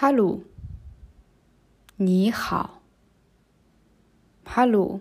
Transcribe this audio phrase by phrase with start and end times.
[0.00, 0.42] Hallo.
[1.98, 2.80] Ni hao.
[4.46, 5.00] Hallo.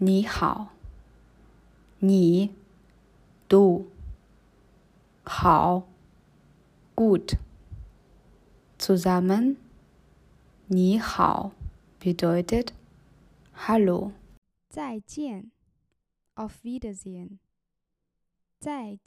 [0.00, 0.68] Ni hao.
[2.02, 2.50] Ni.
[3.48, 3.86] Du.
[5.24, 5.84] Hao.
[6.96, 7.38] Gut.
[8.78, 9.56] Zusammen.
[10.68, 11.52] Ni hao
[11.98, 12.74] bedeutet
[13.54, 14.12] Hallo.
[14.68, 15.02] Zai.
[16.34, 17.40] Auf Wiedersehen.
[18.60, 18.98] Zai.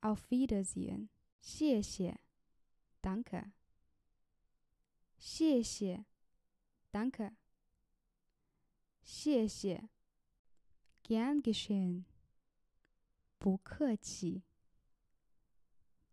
[0.00, 1.10] Auf Wiedersehen.
[1.40, 2.27] 谢谢。
[3.07, 3.51] ，Danke。
[5.17, 6.05] 谢谢，
[6.91, 7.35] Danke。
[9.03, 9.89] 谢谢，
[11.03, 12.05] Gern geschehen。
[13.37, 14.43] 不客气，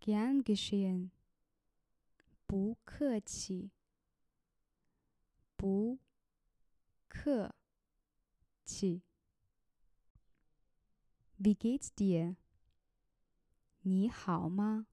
[0.01, 1.11] Gern geschehen。
[2.47, 3.71] 不客气，
[5.57, 6.01] 不
[7.09, 7.55] 客
[8.65, 9.03] 气。
[11.39, 12.37] Wie geht's dir？
[13.83, 14.87] 你好吗？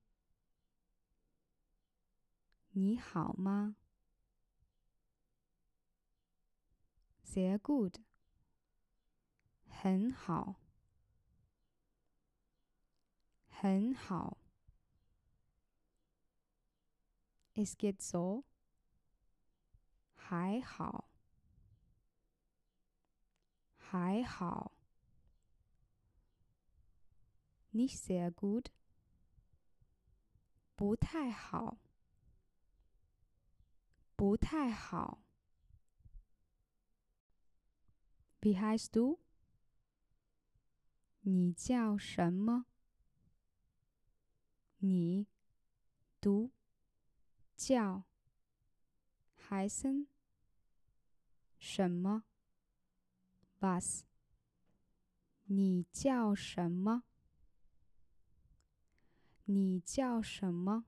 [2.75, 3.77] 你好吗
[7.23, 7.97] ？Sehr gut。
[9.69, 10.57] 很好，
[13.51, 14.39] 很好。
[17.55, 18.45] Es geht so。
[20.15, 21.11] 还好，
[23.77, 24.73] 还好。
[27.71, 28.71] Nicht sehr gut。
[30.75, 31.77] 不太好，
[34.23, 35.19] 不太好。
[38.41, 39.19] Wie heißt du？
[41.23, 42.67] 你叫什么？
[44.79, 45.27] 你
[46.21, 46.53] 读
[47.57, 48.05] 叫
[49.49, 50.07] heißen
[51.59, 52.23] 什么
[53.59, 54.05] ？Was？
[55.47, 57.03] 你叫什么？
[59.47, 60.85] 你叫什么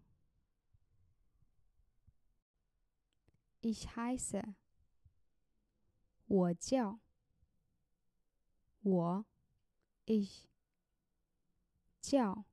[3.64, 4.56] ？Ich heiße。
[6.28, 7.00] 我叫。
[8.82, 9.26] 我，
[10.06, 10.48] ich
[12.02, 12.46] 叫，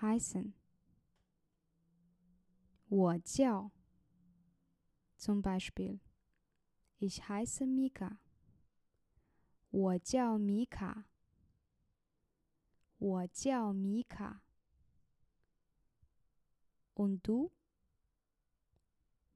[0.00, 0.54] heißen。
[2.88, 3.72] 我叫，
[5.16, 8.20] zum Beispiel，ich heiße Mika。
[9.70, 11.06] 我叫米卡。
[12.98, 14.42] 我叫米卡。
[16.94, 17.50] Und du？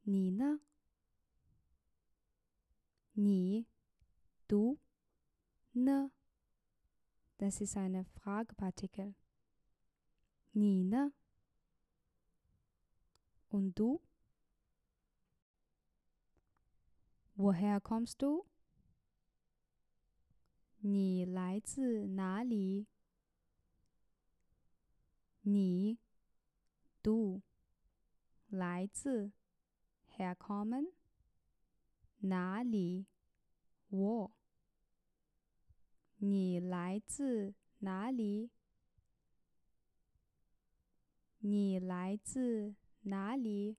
[0.04, 0.60] 你呢？
[3.14, 3.66] 你，
[4.48, 4.78] du，
[5.72, 6.10] 呢？
[7.38, 9.14] Das ist eine Fragepartikel。
[10.52, 11.12] 你呢？
[13.50, 14.00] Und du?
[17.36, 18.46] Woher kommst du?
[20.82, 22.86] 你来自哪里？
[25.42, 25.98] 你，
[27.02, 27.42] du，
[28.48, 29.32] 来自，
[30.16, 30.92] herkommen，
[32.24, 33.06] 哪里？
[33.90, 34.30] wo。
[36.16, 38.50] 你来自哪里？
[41.38, 43.78] 你来自哪里？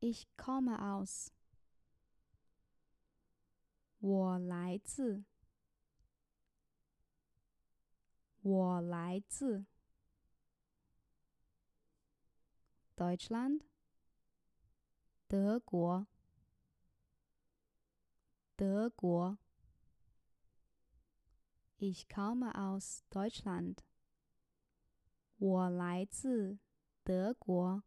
[0.00, 1.28] Ich komme aus。
[4.00, 5.24] 我来自。
[8.40, 9.66] 我来自。
[12.96, 13.60] Deutschland。
[15.29, 16.07] 德国。
[18.55, 19.37] 德国。
[21.79, 23.79] Ich komme aus Deutschland.
[25.37, 26.59] 我来自
[27.03, 27.83] 德国。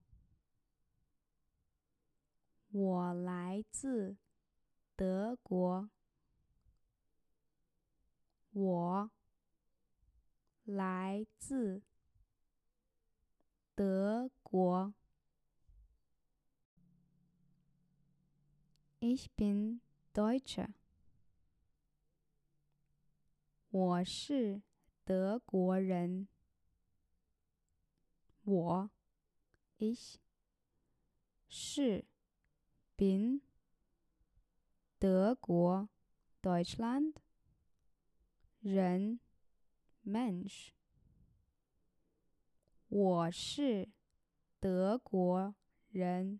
[2.72, 4.18] 我来自
[4.94, 5.88] 德国。
[8.52, 9.10] 我
[10.64, 11.80] 来自
[13.74, 14.92] 德国。
[19.12, 19.80] Ich bin
[20.14, 20.72] Deutscher.
[23.70, 24.62] 我是
[25.04, 26.28] 德国人。
[28.44, 28.90] 我
[29.80, 30.18] ，ich，
[31.48, 32.04] 是
[32.96, 33.40] ，bin，
[35.00, 35.88] 德国
[36.40, 37.16] ，Deutschland，
[38.60, 39.18] 人
[40.06, 40.68] ，Mensch。
[42.86, 43.88] 我是
[44.60, 45.56] 德国
[45.90, 46.38] 人。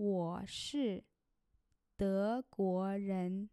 [0.00, 1.02] 我是
[1.96, 3.50] 德国人。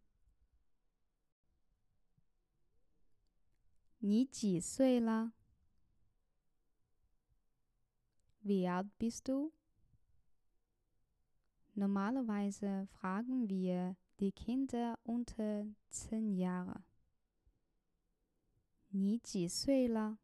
[3.98, 5.32] 你几岁了
[8.44, 9.50] ？Wie alt bist du?
[11.74, 16.84] Normalerweise fragen wir die Kinder unter zehn Jahre.
[18.90, 20.20] 你几岁了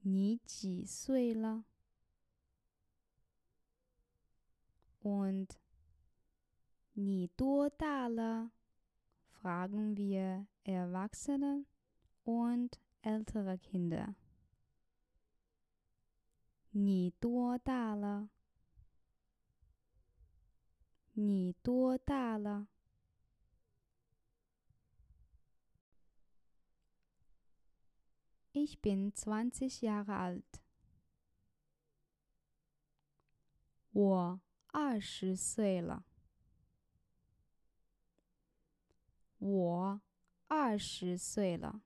[0.00, 1.66] 你几岁了
[5.04, 5.60] Und
[6.94, 7.30] ni
[9.28, 11.66] fragen wir Erwachsene
[12.24, 14.14] und ältere Kinder.
[16.72, 18.28] Ni duo da le?
[21.14, 21.54] Ni?
[28.52, 30.64] Ich bin 20 Jahre alt.
[33.94, 34.40] 我
[34.74, 36.02] 二十岁了。
[39.38, 40.00] 我
[40.48, 41.80] 二十岁了。